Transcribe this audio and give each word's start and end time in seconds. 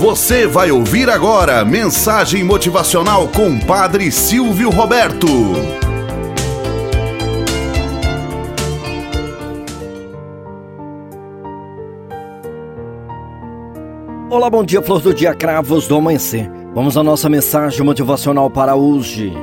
Você 0.00 0.46
vai 0.46 0.70
ouvir 0.70 1.10
agora 1.10 1.62
mensagem 1.62 2.42
motivacional 2.42 3.28
com 3.28 3.60
Padre 3.60 4.10
Silvio 4.10 4.70
Roberto. 4.70 5.26
Olá, 14.30 14.48
bom 14.48 14.64
dia, 14.64 14.80
flor 14.80 15.02
do 15.02 15.12
dia, 15.12 15.34
cravos 15.34 15.86
do 15.86 15.96
amanhecer. 15.96 16.50
Vamos 16.74 16.96
à 16.96 17.02
nossa 17.02 17.28
mensagem 17.28 17.84
motivacional 17.84 18.48
para 18.48 18.74
hoje. 18.74 19.34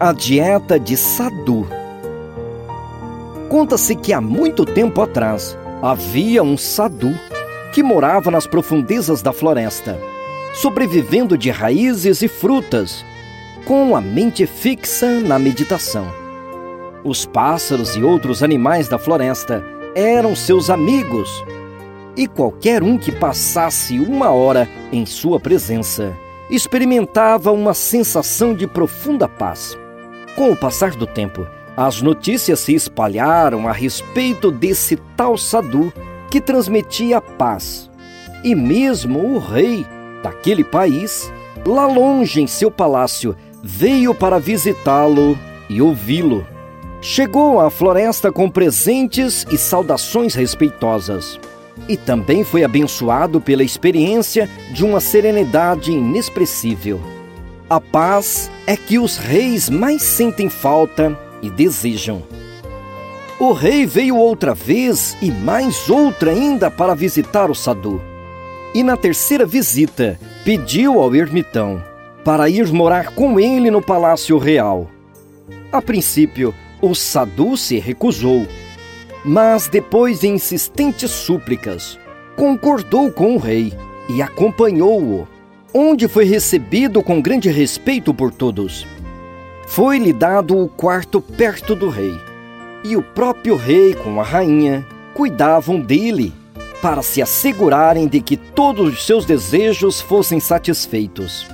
A 0.00 0.12
dieta 0.12 0.80
de 0.80 0.96
Sadu. 0.96 1.64
Conta-se 3.48 3.94
que 3.94 4.12
há 4.12 4.20
muito 4.20 4.64
tempo 4.64 5.00
atrás 5.00 5.56
havia 5.80 6.42
um 6.42 6.58
Sadu 6.58 7.14
que 7.76 7.82
morava 7.82 8.30
nas 8.30 8.46
profundezas 8.46 9.20
da 9.20 9.34
floresta, 9.34 10.00
sobrevivendo 10.54 11.36
de 11.36 11.50
raízes 11.50 12.22
e 12.22 12.26
frutas, 12.26 13.04
com 13.66 13.94
a 13.94 14.00
mente 14.00 14.46
fixa 14.46 15.20
na 15.20 15.38
meditação. 15.38 16.10
Os 17.04 17.26
pássaros 17.26 17.94
e 17.94 18.02
outros 18.02 18.42
animais 18.42 18.88
da 18.88 18.98
floresta 18.98 19.62
eram 19.94 20.34
seus 20.34 20.70
amigos, 20.70 21.44
e 22.16 22.26
qualquer 22.26 22.82
um 22.82 22.96
que 22.96 23.12
passasse 23.12 23.98
uma 23.98 24.30
hora 24.30 24.66
em 24.90 25.04
sua 25.04 25.38
presença 25.38 26.16
experimentava 26.48 27.52
uma 27.52 27.74
sensação 27.74 28.54
de 28.54 28.66
profunda 28.66 29.28
paz. 29.28 29.76
Com 30.34 30.50
o 30.50 30.56
passar 30.56 30.92
do 30.92 31.06
tempo, 31.06 31.46
as 31.76 32.00
notícias 32.00 32.58
se 32.58 32.74
espalharam 32.74 33.68
a 33.68 33.72
respeito 33.72 34.50
desse 34.50 34.96
tal 35.14 35.36
Sadu 35.36 35.92
que 36.30 36.40
transmitia 36.40 37.20
paz. 37.20 37.90
E 38.42 38.54
mesmo 38.54 39.34
o 39.34 39.38
rei 39.38 39.86
daquele 40.22 40.64
país, 40.64 41.32
lá 41.66 41.86
longe 41.86 42.40
em 42.40 42.46
seu 42.46 42.70
palácio, 42.70 43.36
veio 43.62 44.14
para 44.14 44.38
visitá-lo 44.38 45.38
e 45.68 45.82
ouvi-lo. 45.82 46.46
Chegou 47.00 47.60
à 47.60 47.70
floresta 47.70 48.32
com 48.32 48.50
presentes 48.50 49.46
e 49.50 49.58
saudações 49.58 50.34
respeitosas. 50.34 51.38
E 51.88 51.96
também 51.96 52.42
foi 52.42 52.64
abençoado 52.64 53.40
pela 53.40 53.62
experiência 53.62 54.48
de 54.72 54.84
uma 54.84 54.98
serenidade 54.98 55.92
inexpressível. 55.92 57.00
A 57.68 57.80
paz 57.80 58.50
é 58.66 58.76
que 58.76 58.98
os 58.98 59.16
reis 59.16 59.68
mais 59.68 60.02
sentem 60.02 60.48
falta 60.48 61.18
e 61.42 61.50
desejam. 61.50 62.22
O 63.38 63.52
rei 63.52 63.84
veio 63.84 64.16
outra 64.16 64.54
vez 64.54 65.14
e 65.20 65.30
mais 65.30 65.90
outra 65.90 66.30
ainda 66.30 66.70
para 66.70 66.94
visitar 66.94 67.50
o 67.50 67.54
Sadu. 67.54 68.00
E 68.74 68.82
na 68.82 68.96
terceira 68.96 69.44
visita, 69.44 70.18
pediu 70.42 70.98
ao 70.98 71.14
ermitão 71.14 71.84
para 72.24 72.48
ir 72.48 72.66
morar 72.72 73.14
com 73.14 73.38
ele 73.38 73.70
no 73.70 73.82
palácio 73.82 74.38
real. 74.38 74.90
A 75.70 75.82
princípio, 75.82 76.54
o 76.80 76.94
Sadu 76.94 77.58
se 77.58 77.78
recusou, 77.78 78.46
mas 79.22 79.68
depois 79.68 80.20
de 80.20 80.28
insistentes 80.28 81.10
súplicas, 81.10 81.98
concordou 82.36 83.12
com 83.12 83.34
o 83.34 83.38
rei 83.38 83.70
e 84.08 84.22
acompanhou-o, 84.22 85.28
onde 85.74 86.08
foi 86.08 86.24
recebido 86.24 87.02
com 87.02 87.20
grande 87.20 87.50
respeito 87.50 88.14
por 88.14 88.32
todos. 88.32 88.86
Foi-lhe 89.66 90.12
dado 90.14 90.58
o 90.58 90.68
quarto 90.68 91.20
perto 91.20 91.74
do 91.74 91.90
rei 91.90 92.18
e 92.88 92.96
o 92.96 93.02
próprio 93.02 93.56
rei 93.56 93.94
com 93.94 94.20
a 94.20 94.22
rainha 94.22 94.86
cuidavam 95.12 95.80
dele 95.80 96.32
para 96.80 97.02
se 97.02 97.20
assegurarem 97.20 98.06
de 98.06 98.20
que 98.20 98.36
todos 98.36 98.92
os 98.94 99.04
seus 99.04 99.24
desejos 99.24 100.00
fossem 100.00 100.38
satisfeitos. 100.38 101.44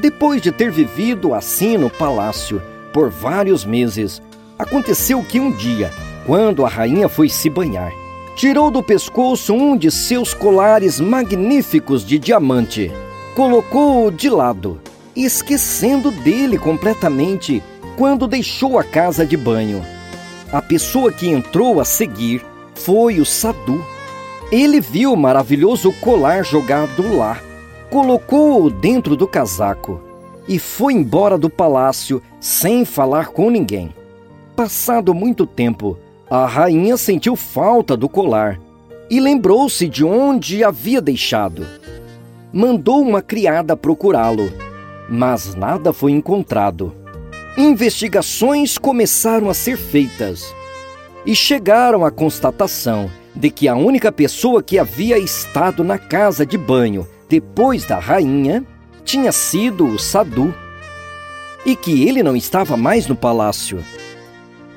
Depois 0.00 0.42
de 0.42 0.50
ter 0.50 0.72
vivido 0.72 1.32
assim 1.32 1.76
no 1.76 1.88
palácio 1.88 2.60
por 2.92 3.08
vários 3.08 3.64
meses, 3.64 4.20
aconteceu 4.58 5.22
que 5.22 5.38
um 5.38 5.52
dia, 5.52 5.92
quando 6.26 6.66
a 6.66 6.68
rainha 6.68 7.08
foi 7.08 7.28
se 7.28 7.48
banhar, 7.48 7.92
tirou 8.34 8.68
do 8.68 8.82
pescoço 8.82 9.54
um 9.54 9.76
de 9.76 9.92
seus 9.92 10.34
colares 10.34 10.98
magníficos 10.98 12.04
de 12.04 12.18
diamante, 12.18 12.90
colocou-o 13.36 14.10
de 14.10 14.28
lado, 14.28 14.80
esquecendo 15.14 16.10
dele 16.10 16.58
completamente 16.58 17.62
quando 17.96 18.26
deixou 18.26 18.76
a 18.76 18.82
casa 18.82 19.24
de 19.24 19.36
banho. 19.36 20.01
A 20.52 20.60
pessoa 20.60 21.10
que 21.10 21.28
entrou 21.28 21.80
a 21.80 21.84
seguir 21.84 22.44
foi 22.74 23.20
o 23.20 23.24
Sadu. 23.24 23.82
Ele 24.50 24.82
viu 24.82 25.14
o 25.14 25.16
maravilhoso 25.16 25.90
colar 25.92 26.44
jogado 26.44 27.16
lá, 27.16 27.40
colocou-o 27.88 28.68
dentro 28.68 29.16
do 29.16 29.26
casaco 29.26 29.98
e 30.46 30.58
foi 30.58 30.92
embora 30.92 31.38
do 31.38 31.48
palácio 31.48 32.22
sem 32.38 32.84
falar 32.84 33.28
com 33.28 33.48
ninguém. 33.48 33.94
Passado 34.54 35.14
muito 35.14 35.46
tempo, 35.46 35.96
a 36.28 36.44
rainha 36.44 36.98
sentiu 36.98 37.34
falta 37.34 37.96
do 37.96 38.06
colar 38.06 38.60
e 39.08 39.20
lembrou-se 39.20 39.88
de 39.88 40.04
onde 40.04 40.62
havia 40.62 41.00
deixado. 41.00 41.66
Mandou 42.52 43.00
uma 43.00 43.22
criada 43.22 43.74
procurá-lo, 43.74 44.52
mas 45.08 45.54
nada 45.54 45.94
foi 45.94 46.12
encontrado. 46.12 47.01
Investigações 47.56 48.78
começaram 48.78 49.50
a 49.50 49.54
ser 49.54 49.76
feitas 49.76 50.54
e 51.26 51.36
chegaram 51.36 52.02
à 52.02 52.10
constatação 52.10 53.10
de 53.34 53.50
que 53.50 53.68
a 53.68 53.76
única 53.76 54.10
pessoa 54.10 54.62
que 54.62 54.78
havia 54.78 55.18
estado 55.18 55.84
na 55.84 55.98
casa 55.98 56.46
de 56.46 56.56
banho 56.56 57.06
depois 57.28 57.84
da 57.84 57.98
rainha 57.98 58.64
tinha 59.04 59.30
sido 59.32 59.86
o 59.86 59.98
Sadu 59.98 60.54
e 61.64 61.76
que 61.76 62.08
ele 62.08 62.22
não 62.22 62.34
estava 62.34 62.74
mais 62.74 63.06
no 63.06 63.14
palácio. 63.14 63.84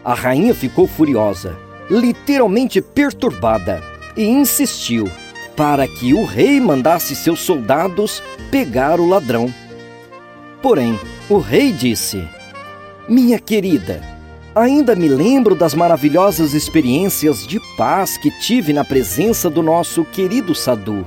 A 0.03 0.13
rainha 0.13 0.53
ficou 0.53 0.85
furiosa, 0.85 1.57
literalmente 1.89 2.81
perturbada, 2.81 3.81
e 4.17 4.25
insistiu 4.25 5.09
para 5.55 5.87
que 5.87 6.13
o 6.13 6.25
rei 6.25 6.59
mandasse 6.59 7.15
seus 7.15 7.39
soldados 7.39 8.21
pegar 8.51 8.99
o 8.99 9.07
ladrão. 9.07 9.51
Porém, 10.61 10.99
o 11.29 11.37
rei 11.37 11.71
disse: 11.71 12.27
minha 13.07 13.37
querida, 13.39 14.01
ainda 14.55 14.95
me 14.95 15.07
lembro 15.07 15.53
das 15.53 15.75
maravilhosas 15.75 16.53
experiências 16.53 17.45
de 17.45 17.59
paz 17.77 18.17
que 18.17 18.31
tive 18.39 18.73
na 18.73 18.83
presença 18.83 19.49
do 19.49 19.61
nosso 19.61 20.03
querido 20.03 20.55
Sadu. 20.55 21.05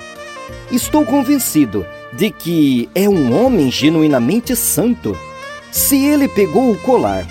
Estou 0.70 1.04
convencido 1.04 1.84
de 2.12 2.31
que 2.31 2.88
é 2.94 3.08
um 3.08 3.37
homem 3.37 3.70
genuinamente 3.70 4.54
santo. 4.54 5.16
Se 5.72 6.04
ele 6.04 6.28
pegou 6.28 6.70
o 6.70 6.78
colar, 6.78 7.26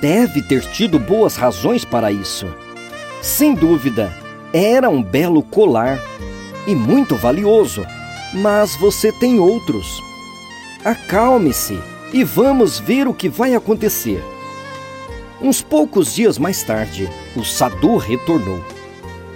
deve 0.00 0.42
ter 0.42 0.62
tido 0.72 0.98
boas 0.98 1.36
razões 1.36 1.84
para 1.84 2.10
isso. 2.10 2.46
Sem 3.22 3.54
dúvida, 3.54 4.12
era 4.52 4.88
um 4.90 5.02
belo 5.02 5.42
colar 5.42 5.98
e 6.66 6.74
muito 6.74 7.14
valioso, 7.14 7.86
mas 8.34 8.74
você 8.76 9.12
tem 9.12 9.38
outros. 9.38 10.02
Acalme-se 10.84 11.78
e 12.12 12.24
vamos 12.24 12.78
ver 12.78 13.06
o 13.06 13.14
que 13.14 13.28
vai 13.28 13.54
acontecer. 13.54 14.22
Uns 15.40 15.62
poucos 15.62 16.14
dias 16.14 16.38
mais 16.38 16.62
tarde, 16.62 17.08
o 17.36 17.44
Sadu 17.44 17.96
retornou. 17.96 18.60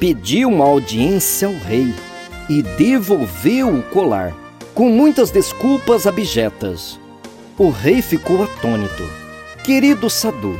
Pediu 0.00 0.48
uma 0.48 0.64
audiência 0.64 1.46
ao 1.46 1.54
rei 1.54 1.94
e 2.48 2.62
devolveu 2.62 3.68
o 3.68 3.82
colar, 3.82 4.34
com 4.74 4.88
muitas 4.88 5.30
desculpas 5.30 6.06
abjetas. 6.06 6.98
O 7.56 7.70
rei 7.70 8.02
ficou 8.02 8.42
atônito. 8.42 9.08
Querido 9.62 10.10
Sadu, 10.10 10.58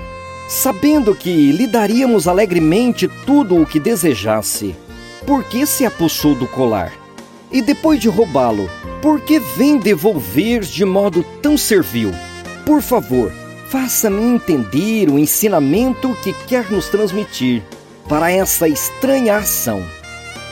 sabendo 0.49 1.15
que 1.15 1.50
lhe 1.50 1.67
daríamos 1.67 2.29
alegremente 2.29 3.09
tudo 3.27 3.61
o 3.61 3.67
que 3.67 3.81
desejasse, 3.81 4.77
por 5.27 5.43
que 5.43 5.67
se 5.67 5.84
apossou 5.84 6.34
do 6.34 6.47
colar? 6.47 6.93
E 7.50 7.61
depois 7.61 8.00
de 8.00 8.08
roubá-lo, 8.08 8.70
por 9.02 9.20
que 9.20 9.40
vem 9.40 9.78
devolver 9.78 10.60
de 10.60 10.84
modo 10.84 11.25
tão 11.43 11.58
servil? 11.58 12.12
Por 12.64 12.81
favor, 12.81 13.32
faça-me 13.69 14.22
entender 14.22 15.10
o 15.10 15.19
ensinamento 15.19 16.16
que 16.22 16.32
quer 16.46 16.70
nos 16.70 16.88
transmitir 16.88 17.62
para 18.08 18.31
essa 18.31 18.69
estranha 18.69 19.37
ação. 19.37 19.82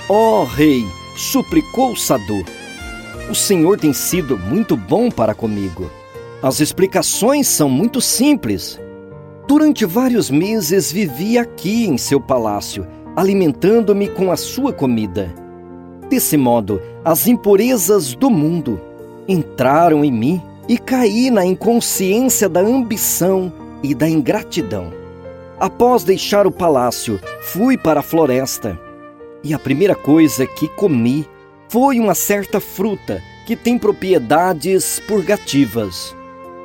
Ó 0.09 0.43
oh, 0.43 0.45
rei, 0.45 0.85
suplicou 1.17 1.95
Sadu, 1.95 2.45
o 3.31 3.35
Senhor 3.35 3.79
tem 3.79 3.93
sido 3.93 4.37
muito 4.37 4.77
bom 4.77 5.09
para 5.09 5.33
comigo. 5.33 5.89
As 6.43 6.59
explicações 6.59 7.47
são 7.47 7.69
muito 7.69 8.01
simples. 8.01 8.81
Durante 9.47 9.85
vários 9.85 10.29
meses 10.29 10.91
vivi 10.91 11.39
aqui 11.39 11.87
em 11.87 11.97
seu 11.97 12.21
palácio, 12.21 12.85
alimentando-me 13.15 14.09
com 14.09 14.33
a 14.33 14.37
sua 14.37 14.73
comida. 14.73 15.33
Desse 16.09 16.37
modo, 16.37 16.83
as 17.05 17.27
impurezas 17.27 18.15
do 18.15 18.29
mundo 18.29 18.81
entraram 19.27 20.05
em 20.05 20.13
mim 20.13 20.43
e 20.69 20.77
caí 20.77 21.31
na 21.31 21.45
inconsciência 21.45 22.49
da 22.49 22.61
ambição 22.61 23.53
e 23.83 23.95
da 23.95 24.09
ingratidão. 24.09 24.93
Após 25.59 26.05
deixar 26.05 26.47
o 26.47 26.53
palácio, 26.53 27.21
fui 27.43 27.77
para 27.77 28.01
a 28.01 28.03
floresta 28.03 28.79
e 29.43 29.55
a 29.55 29.59
primeira 29.59 29.95
coisa 29.95 30.47
que 30.47 30.69
comi 30.69 31.27
foi 31.69 31.99
uma 31.99 32.15
certa 32.15 32.61
fruta 32.61 33.23
que 33.47 33.57
tem 33.57 33.79
propriedades 33.79 35.01
purgativas. 35.09 36.15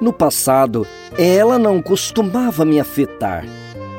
No 0.02 0.12
passado, 0.12 0.86
ela 1.18 1.58
não 1.58 1.82
costumava 1.82 2.66
me 2.66 2.80
afetar, 2.80 3.46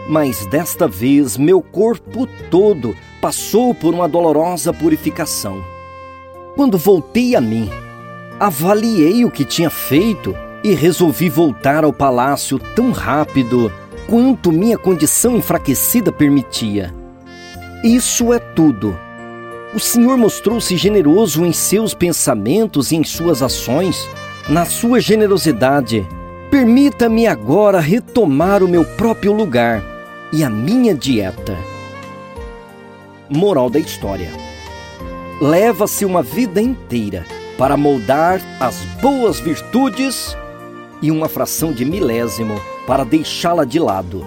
mas 0.09 0.45
desta 0.47 0.87
vez 0.87 1.39
meu 1.39 1.63
corpo 1.63 2.27
todo 2.51 2.95
passou 3.21 3.75
por 3.75 3.95
uma 3.95 4.07
dolorosa 4.07 4.73
purificação. 4.73 5.76
Quando 6.57 6.79
voltei 6.79 7.37
a 7.37 7.41
mim, 7.41 7.69
avaliei 8.41 9.27
o 9.27 9.31
que 9.31 9.45
tinha 9.45 9.69
feito 9.69 10.35
e 10.65 10.75
resolvi 10.75 11.29
voltar 11.29 11.85
ao 11.85 11.93
palácio 11.93 12.59
tão 12.59 12.93
rápido 12.93 13.71
quanto 14.09 14.51
minha 14.51 14.79
condição 14.79 15.37
enfraquecida 15.37 16.11
permitia. 16.11 16.95
Isso 17.85 18.33
é 18.33 18.39
tudo. 18.39 18.99
O 19.75 19.79
Senhor 19.79 20.17
mostrou-se 20.17 20.75
generoso 20.79 21.45
em 21.45 21.53
seus 21.53 21.93
pensamentos 21.93 22.91
e 22.91 22.97
em 22.97 23.05
suas 23.05 23.43
ações, 23.43 24.09
na 24.49 24.65
sua 24.65 24.99
generosidade. 24.99 26.07
Permita-me 26.51 27.27
agora 27.27 27.81
retomar 27.81 28.63
o 28.63 28.69
meu 28.69 28.83
próprio 28.83 29.35
lugar 29.35 29.85
e 30.33 30.43
a 30.43 30.49
minha 30.49 30.95
dieta. 30.95 31.55
Moral 33.29 33.69
da 33.69 33.79
história: 33.79 34.46
Leva-se 35.41 36.07
uma 36.07 36.23
vida 36.23 36.63
inteira 36.63 37.27
para 37.59 37.77
moldar 37.77 38.41
as 38.59 38.77
boas 39.03 39.39
virtudes 39.39 40.35
e 41.03 41.11
uma 41.11 41.29
fração 41.29 41.73
de 41.73 41.85
milésimo 41.85 42.59
para 42.87 43.05
deixá-la 43.05 43.67
de 43.67 43.79
lado. 43.79 44.25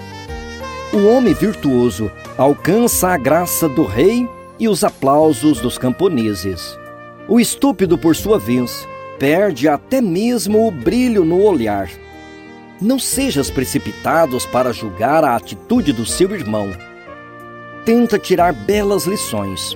O 0.93 1.07
homem 1.07 1.33
virtuoso 1.33 2.11
alcança 2.37 3.09
a 3.09 3.17
graça 3.17 3.67
do 3.67 3.83
rei 3.83 4.29
e 4.59 4.67
os 4.67 4.83
aplausos 4.83 5.59
dos 5.59 5.79
camponeses. 5.79 6.77
O 7.27 7.39
estúpido, 7.39 7.97
por 7.97 8.15
sua 8.15 8.37
vez, 8.37 8.87
perde 9.17 9.67
até 9.67 10.01
mesmo 10.01 10.67
o 10.67 10.71
brilho 10.71 11.25
no 11.25 11.41
olhar. 11.41 11.89
Não 12.79 12.99
sejas 12.99 13.49
precipitados 13.49 14.45
para 14.45 14.71
julgar 14.71 15.23
a 15.23 15.35
atitude 15.35 15.91
do 15.91 16.05
seu 16.05 16.31
irmão. 16.35 16.69
Tenta 17.83 18.19
tirar 18.19 18.53
belas 18.53 19.05
lições. 19.05 19.75